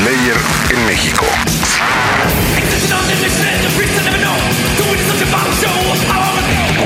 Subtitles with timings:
[0.00, 0.36] Slayer
[0.70, 1.26] en México.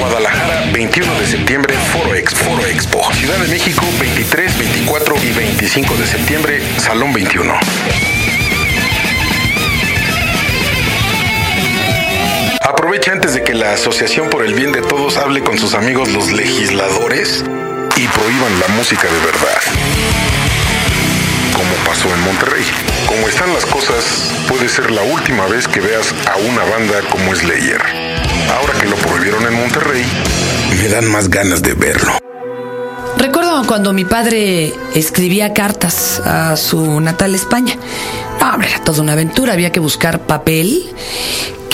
[0.01, 2.45] Guadalajara, 21 de septiembre, Foro Expo.
[2.45, 3.13] Foro Expo.
[3.13, 7.55] Ciudad de México, 23, 24 y 25 de septiembre, Salón 21.
[12.63, 16.11] Aprovecha antes de que la Asociación por el Bien de Todos hable con sus amigos
[16.11, 17.45] los legisladores
[17.97, 20.44] y prohíban la música de verdad.
[21.55, 22.65] Como pasó en Monterrey.
[23.07, 27.35] Como están las cosas, puede ser la última vez que veas a una banda como
[27.35, 27.81] Slayer.
[28.53, 30.05] Ahora que lo prohibieron en Monterrey,
[30.79, 32.19] me dan más ganas de verlo.
[33.17, 37.77] Recuerdo cuando mi padre escribía cartas a su natal España.
[38.41, 39.53] No, hombre, era toda una aventura.
[39.53, 40.93] Había que buscar papel,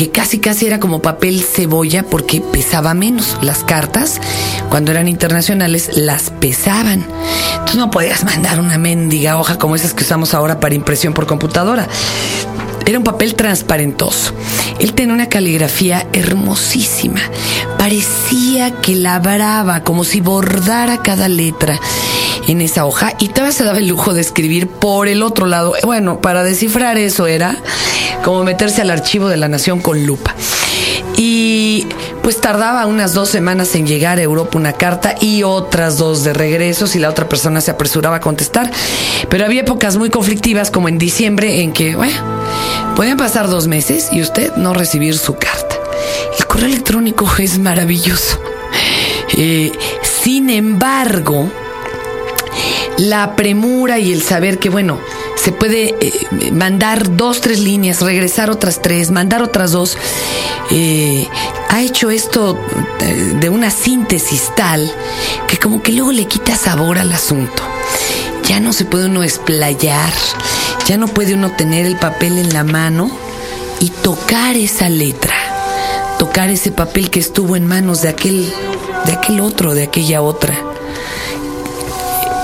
[0.00, 3.36] que casi casi era como papel cebolla porque pesaba menos.
[3.42, 4.18] Las cartas,
[4.70, 7.04] cuando eran internacionales, las pesaban.
[7.52, 11.26] Entonces no podías mandar una mendiga hoja como esas que usamos ahora para impresión por
[11.26, 11.86] computadora.
[12.86, 14.32] Era un papel transparentoso.
[14.78, 17.20] Él tenía una caligrafía hermosísima.
[17.76, 21.78] Parecía que labraba como si bordara cada letra
[22.48, 25.74] en esa hoja y todavía se daba el lujo de escribir por el otro lado.
[25.84, 27.58] Bueno, para descifrar eso era
[28.24, 30.34] como meterse al archivo de la nación con lupa.
[31.16, 31.86] Y
[32.22, 36.32] pues tardaba unas dos semanas en llegar a Europa una carta y otras dos de
[36.32, 38.70] regreso si la otra persona se apresuraba a contestar.
[39.28, 42.16] Pero había épocas muy conflictivas como en diciembre en que, bueno,
[42.96, 45.76] podían pasar dos meses y usted no recibir su carta.
[46.38, 48.40] El correo electrónico es maravilloso.
[49.36, 49.72] Eh,
[50.22, 51.50] sin embargo,
[52.98, 55.00] la premura y el saber que, bueno,
[55.42, 59.96] se puede eh, mandar dos, tres líneas, regresar otras tres, mandar otras dos,
[60.70, 61.26] eh,
[61.70, 62.58] ha hecho esto
[63.00, 64.92] eh, de una síntesis tal
[65.48, 67.62] que como que luego le quita sabor al asunto.
[68.44, 70.12] Ya no se puede uno explayar,
[70.86, 73.10] ya no puede uno tener el papel en la mano
[73.78, 75.34] y tocar esa letra,
[76.18, 78.52] tocar ese papel que estuvo en manos de aquel,
[79.06, 80.54] de aquel otro, de aquella otra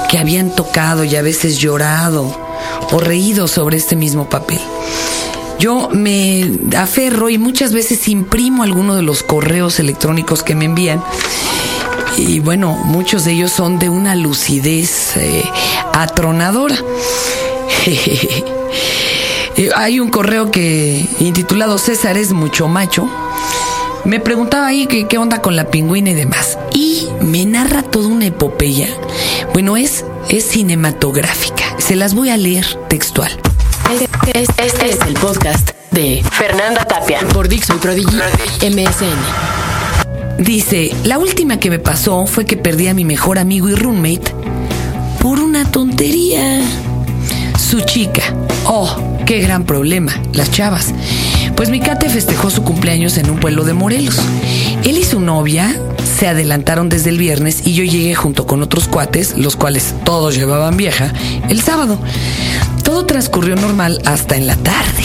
[0.08, 2.45] que habían tocado y a veces llorado
[2.92, 4.60] o reído sobre este mismo papel.
[5.58, 11.02] Yo me aferro y muchas veces imprimo alguno de los correos electrónicos que me envían.
[12.18, 15.44] Y bueno, muchos de ellos son de una lucidez eh,
[15.92, 16.76] atronadora.
[19.76, 23.08] Hay un correo que intitulado César es mucho macho.
[24.04, 26.58] Me preguntaba ahí qué, qué onda con la pingüina y demás.
[26.72, 28.88] Y me narra toda una epopeya.
[29.52, 31.65] Bueno, es, es cinematográfica.
[31.78, 33.30] Se las voy a leer textual.
[33.92, 38.16] Este, este es el podcast de Fernanda Tapia por Dixon Prodigy
[38.62, 40.42] MSN.
[40.42, 44.34] Dice, la última que me pasó fue que perdí a mi mejor amigo y roommate
[45.20, 46.60] por una tontería.
[47.58, 48.22] Su chica.
[48.64, 50.92] Oh, qué gran problema, las chavas.
[51.56, 54.20] Pues mi cate festejó su cumpleaños en un pueblo de Morelos.
[54.86, 55.74] Él y su novia
[56.16, 60.36] se adelantaron desde el viernes y yo llegué junto con otros cuates, los cuales todos
[60.36, 61.12] llevaban vieja,
[61.48, 61.98] el sábado.
[62.84, 65.02] Todo transcurrió normal hasta en la tarde,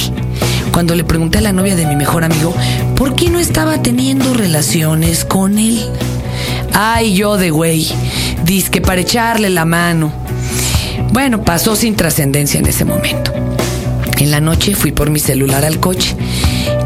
[0.72, 2.53] cuando le pregunté a la novia de mi mejor amigo
[2.96, 5.84] por qué no estaba teniendo relaciones con él.
[6.74, 7.88] Ay, yo de güey,
[8.69, 10.13] que para echarle la mano.
[11.12, 13.34] Bueno, pasó sin trascendencia en ese momento.
[14.19, 16.16] En la noche fui por mi celular al coche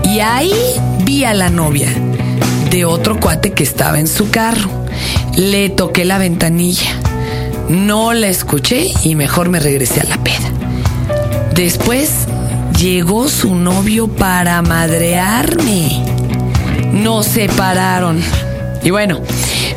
[0.05, 0.53] y ahí
[1.03, 1.89] vi a la novia
[2.75, 4.69] de otro cuate que estaba en su carro.
[5.37, 6.91] Le toqué la ventanilla.
[7.69, 10.51] No la escuché y mejor me regresé a la peda.
[11.53, 12.11] Después
[12.77, 16.03] llegó su novio para madrearme.
[16.91, 18.21] Nos separaron.
[18.83, 19.21] Y bueno,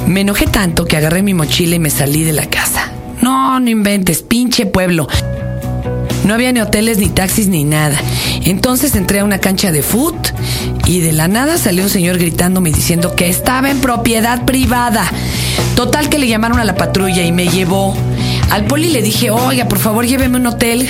[0.08, 2.92] me enojé tanto que agarré mi mochila y me salí de la casa.
[3.22, 5.06] No, no inventes, pinche pueblo.
[6.28, 7.96] No había ni hoteles, ni taxis, ni nada.
[8.44, 10.14] Entonces entré a una cancha de foot
[10.84, 15.10] y de la nada salió un señor gritándome diciendo que estaba en propiedad privada.
[15.74, 17.96] Total que le llamaron a la patrulla y me llevó.
[18.50, 20.86] Al poli le dije, oiga, por favor, lléveme a un hotel.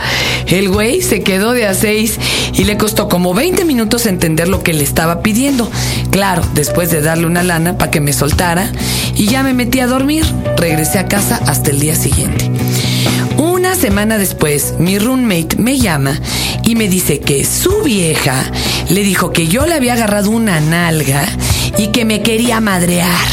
[0.48, 2.18] El güey se quedó de a seis
[2.52, 5.70] y le costó como 20 minutos entender lo que le estaba pidiendo.
[6.10, 8.72] Claro, después de darle una lana para que me soltara
[9.14, 10.24] y ya me metí a dormir.
[10.56, 12.50] Regresé a casa hasta el día siguiente.
[13.36, 16.18] Una semana después, mi roommate me llama
[16.64, 18.44] y me dice que su vieja
[18.90, 21.24] le dijo que yo le había agarrado una nalga
[21.78, 23.28] y que me quería madrear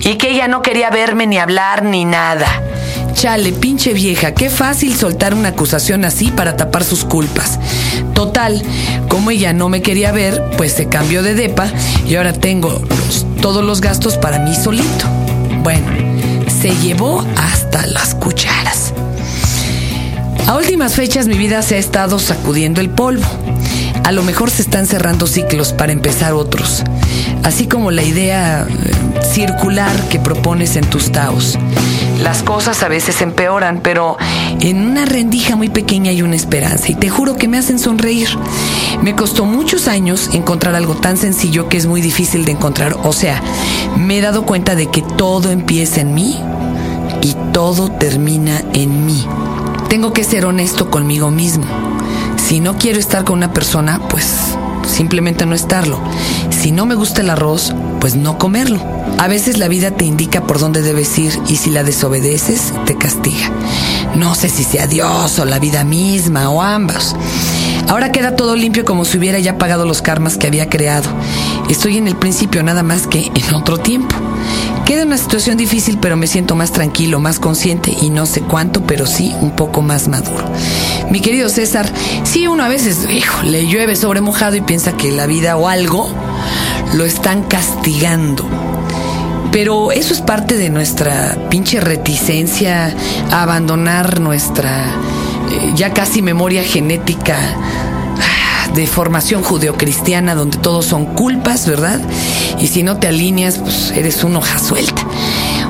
[0.00, 2.46] y que ella no quería verme ni hablar ni nada.
[3.14, 7.58] Chale, pinche vieja, qué fácil soltar una acusación así para tapar sus culpas.
[8.14, 8.62] Total,
[9.08, 11.68] como ella no me quería ver, pues se cambió de depa
[12.08, 12.80] y ahora tengo
[13.42, 15.06] todos los gastos para mí solito.
[15.62, 15.86] Bueno,
[16.60, 18.69] se llevó hasta las cucharas.
[20.50, 23.24] A últimas fechas mi vida se ha estado sacudiendo el polvo.
[24.02, 26.82] A lo mejor se están cerrando ciclos para empezar otros,
[27.44, 31.56] así como la idea eh, circular que propones en tus taos.
[32.20, 34.16] Las cosas a veces empeoran, pero
[34.58, 38.30] en una rendija muy pequeña hay una esperanza y te juro que me hacen sonreír.
[39.02, 42.96] Me costó muchos años encontrar algo tan sencillo que es muy difícil de encontrar.
[43.04, 43.40] O sea,
[43.96, 46.40] me he dado cuenta de que todo empieza en mí
[47.22, 49.24] y todo termina en mí.
[49.90, 51.64] Tengo que ser honesto conmigo mismo.
[52.36, 54.24] Si no quiero estar con una persona, pues
[54.86, 56.00] simplemente no estarlo.
[56.50, 58.80] Si no me gusta el arroz, pues no comerlo.
[59.18, 62.94] A veces la vida te indica por dónde debes ir y si la desobedeces, te
[62.94, 63.50] castiga.
[64.14, 67.16] No sé si sea Dios o la vida misma o ambas.
[67.88, 71.10] Ahora queda todo limpio como si hubiera ya pagado los karmas que había creado.
[71.68, 74.14] Estoy en el principio nada más que en otro tiempo.
[74.90, 78.82] Queda una situación difícil, pero me siento más tranquilo, más consciente y no sé cuánto,
[78.82, 80.50] pero sí un poco más maduro.
[81.12, 81.88] Mi querido César,
[82.24, 85.68] sí uno a veces, hijo, le llueve sobre mojado y piensa que la vida o
[85.68, 86.12] algo
[86.94, 88.44] lo están castigando.
[89.52, 92.92] Pero eso es parte de nuestra pinche reticencia
[93.30, 97.38] a abandonar nuestra eh, ya casi memoria genética
[98.74, 102.00] de formación judeocristiana donde todos son culpas, ¿verdad?
[102.58, 105.06] Y si no te alineas, pues eres una hoja suelta.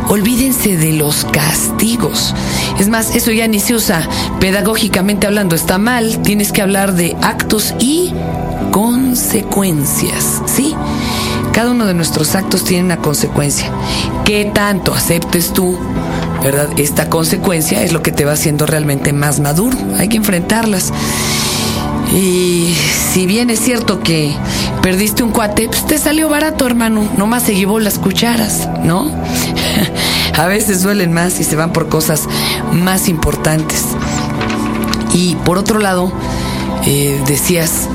[0.08, 2.34] Olvídense de los castigos.
[2.78, 4.08] Es más, eso ya ni se usa
[4.40, 6.20] pedagógicamente hablando, está mal.
[6.22, 8.12] Tienes que hablar de actos y
[8.72, 10.74] consecuencias, ¿sí?
[11.52, 13.70] Cada uno de nuestros actos tiene una consecuencia.
[14.24, 15.78] ¿Qué tanto aceptes tú,
[16.42, 16.68] verdad?
[16.76, 19.76] Esta consecuencia es lo que te va haciendo realmente más maduro.
[19.98, 20.92] Hay que enfrentarlas.
[22.14, 22.74] Y
[23.12, 24.34] si bien es cierto que
[24.82, 27.08] perdiste un cuate, pues te salió barato, hermano.
[27.16, 29.10] Nomás se llevó las cucharas, ¿no?
[30.36, 32.28] A veces duelen más y se van por cosas
[32.72, 33.84] más importantes.
[35.12, 36.12] Y por otro lado,
[36.86, 37.88] eh, decías,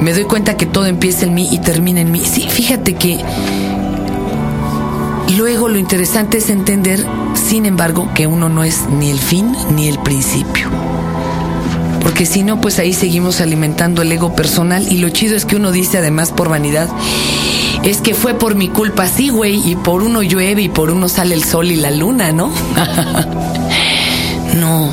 [0.00, 2.22] me doy cuenta que todo empieza en mí y termina en mí.
[2.24, 3.20] Sí, fíjate que
[5.36, 9.88] luego lo interesante es entender, sin embargo, que uno no es ni el fin ni
[9.88, 10.70] el principio.
[12.02, 15.56] Porque si no, pues ahí seguimos alimentando el ego personal y lo chido es que
[15.56, 16.88] uno dice además por vanidad,
[17.84, 21.08] es que fue por mi culpa, sí, güey, y por uno llueve y por uno
[21.08, 22.52] sale el sol y la luna, ¿no?
[24.56, 24.92] no,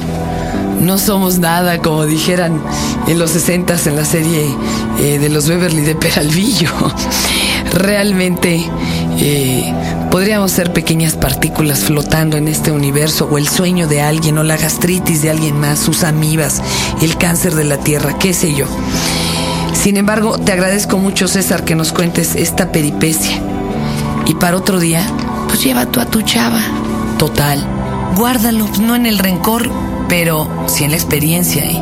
[0.79, 2.61] no somos nada, como dijeran
[3.07, 4.55] en los 60 en la serie
[4.99, 6.71] eh, de los Beverly de Peralvillo.
[7.73, 8.69] Realmente
[9.21, 9.73] eh,
[10.11, 14.55] podríamos ser pequeñas partículas flotando en este universo o el sueño de alguien o la
[14.55, 16.61] gastritis de alguien más, sus amibas,
[17.01, 18.65] el cáncer de la tierra, qué sé yo.
[19.73, 23.41] Sin embargo, te agradezco mucho César que nos cuentes esta peripecia.
[24.25, 25.05] Y para otro día,
[25.47, 26.61] pues lleva tú a tu chava.
[27.17, 27.65] Total.
[28.15, 29.69] Guárdalo, no en el rencor,
[30.07, 31.63] pero sí en la experiencia.
[31.63, 31.81] ¿eh?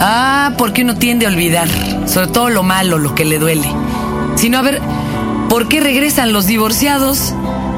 [0.00, 1.68] Ah, porque uno tiende a olvidar,
[2.06, 3.68] sobre todo lo malo, lo que le duele.
[4.36, 4.80] Sino a ver,
[5.50, 7.34] ¿por qué regresan los divorciados?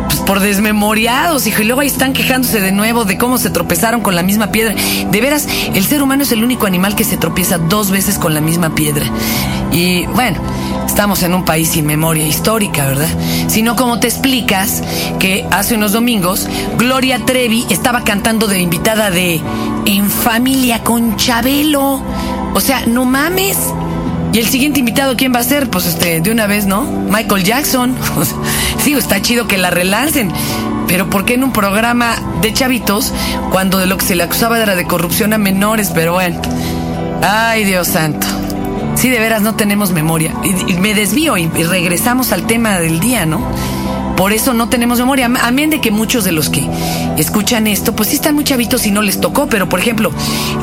[0.06, 4.02] Pues por desmemoriados, hijo, y luego ahí están quejándose de nuevo de cómo se tropezaron
[4.02, 4.74] con la misma piedra.
[5.10, 8.34] De veras, el ser humano es el único animal que se tropieza dos veces con
[8.34, 9.06] la misma piedra.
[9.72, 10.38] Y bueno,
[10.86, 13.08] estamos en un país sin memoria histórica, ¿verdad?
[13.48, 14.82] Sino como te explicas
[15.18, 19.40] que hace unos domingos Gloria Trevi estaba cantando de invitada de
[19.86, 22.02] En familia con Chabelo.
[22.52, 23.56] O sea, no mames.
[24.32, 25.68] Y el siguiente invitado, ¿quién va a ser?
[25.68, 26.84] Pues este, de una vez, ¿no?
[26.84, 27.94] Michael Jackson.
[28.82, 30.32] sí, está chido que la relancen.
[30.88, 33.12] Pero ¿por qué en un programa de chavitos
[33.50, 35.90] cuando de lo que se le acusaba era de corrupción a menores?
[35.94, 36.40] Pero bueno.
[37.22, 38.26] Ay, Dios santo.
[38.94, 40.34] Sí, de veras no tenemos memoria.
[40.42, 43.40] Y, me desvío y, regresamos al tema del día, ¿no?
[44.16, 45.30] Por eso no tenemos memoria.
[45.42, 46.66] Amén de que muchos de los que
[47.18, 49.46] escuchan esto, pues sí están muy chavitos y no les tocó.
[49.46, 50.10] Pero, por ejemplo,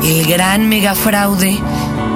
[0.02, 1.58] el gran megafraude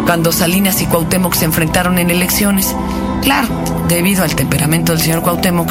[0.04, 2.74] cuando Salinas y Cuauhtémoc se enfrentaron en elecciones.
[3.22, 3.48] Claro,
[3.88, 5.70] debido al temperamento del señor Cuauhtémoc,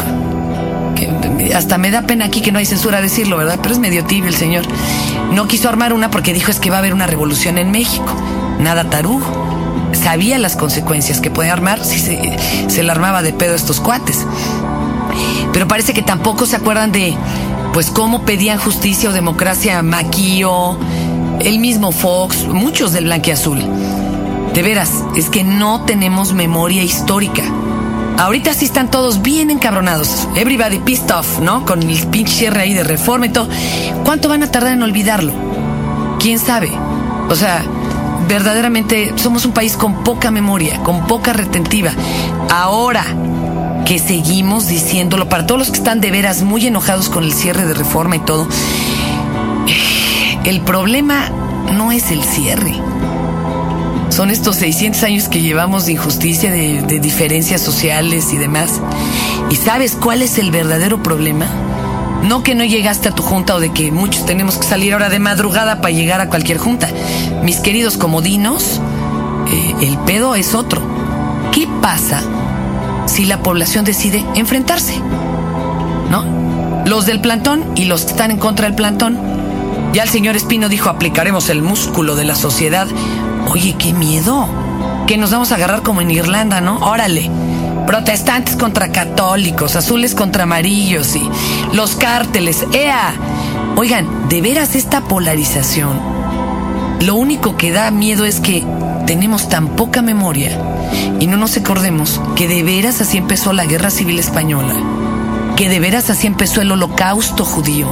[1.56, 3.60] hasta me da pena aquí que no hay censura decirlo, ¿verdad?
[3.62, 4.64] Pero es medio tibio el señor.
[5.32, 8.14] No quiso armar una porque dijo es que va a haber una revolución en México.
[8.60, 9.44] Nada tarugo
[9.94, 12.38] sabía las consecuencias que puede armar si se,
[12.68, 14.26] se le armaba de pedo a estos cuates.
[15.52, 17.16] Pero parece que tampoco se acuerdan de,
[17.74, 20.78] pues, cómo pedían justicia o democracia Maquillo,
[21.40, 23.62] el mismo Fox, muchos del blanquiazul.
[24.54, 27.44] De veras, es que no tenemos memoria histórica.
[28.20, 30.28] Ahorita sí están todos bien encabronados.
[30.36, 31.66] Everybody pissed off, ¿no?
[31.66, 33.50] Con el pinche cierre ahí de reforma y todo.
[34.06, 35.34] ¿Cuánto van a tardar en olvidarlo?
[36.20, 36.72] ¿Quién sabe?
[37.30, 37.64] O sea,
[38.28, 41.92] verdaderamente somos un país con poca memoria, con poca retentiva.
[42.52, 43.04] Ahora
[43.86, 47.66] que seguimos diciéndolo, para todos los que están de veras muy enojados con el cierre
[47.66, 48.48] de reforma y todo,
[50.46, 51.30] el problema
[51.74, 52.76] no es el cierre.
[54.14, 58.80] Son estos 600 años que llevamos de injusticia, de, diferencias sociales y demás.
[59.50, 61.48] ¿Y sabes cuál es el verdadero problema?
[62.22, 65.10] No que no llegaste a tu junta o de que muchos tenemos que salir ahora
[65.10, 66.90] de madrugada para llegar a cualquier junta.
[67.42, 68.80] Mis queridos comodinos,
[69.52, 70.84] eh, el pedo es otro.
[71.52, 72.22] ¿Qué pasa
[73.08, 74.94] si la población decide enfrentarse?
[76.12, 76.84] ¿No?
[76.86, 79.33] Los del plantón y los que están en contra del plantón.
[79.94, 82.88] Ya el señor Espino dijo, aplicaremos el músculo de la sociedad.
[83.52, 84.48] Oye, qué miedo.
[85.06, 86.78] Que nos vamos a agarrar como en Irlanda, ¿no?
[86.80, 87.30] Órale.
[87.86, 91.30] Protestantes contra católicos, azules contra amarillos y
[91.74, 92.66] los cárteles.
[92.74, 93.14] ¡Ea!
[93.76, 96.00] Oigan, de veras esta polarización,
[97.02, 98.66] lo único que da miedo es que
[99.06, 100.58] tenemos tan poca memoria
[101.20, 104.76] y no nos acordemos que de veras así empezó la guerra civil española,
[105.56, 107.88] que de veras así empezó el holocausto judío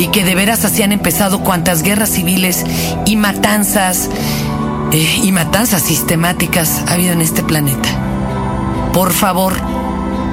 [0.00, 2.64] y que de veras así han empezado cuantas guerras civiles
[3.04, 4.08] y matanzas
[4.92, 7.90] eh, y matanzas sistemáticas ha habido en este planeta.
[8.94, 9.52] Por favor,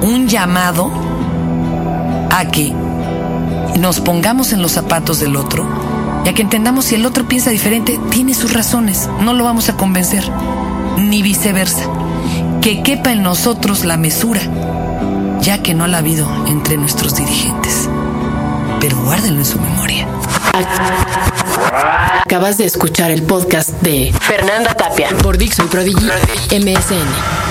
[0.00, 0.90] un llamado
[2.30, 2.72] a que
[3.78, 5.68] nos pongamos en los zapatos del otro
[6.24, 9.68] y a que entendamos si el otro piensa diferente, tiene sus razones, no lo vamos
[9.68, 10.24] a convencer,
[10.96, 11.84] ni viceversa.
[12.62, 14.40] Que quepa en nosotros la mesura,
[15.42, 17.88] ya que no la ha habido entre nuestros dirigentes.
[18.80, 20.06] Pero guárdenlo en su memoria.
[22.24, 25.08] Acabas de escuchar el podcast de Fernanda Tapia.
[25.22, 26.06] por Dixon Prodigy
[26.50, 27.47] MSN.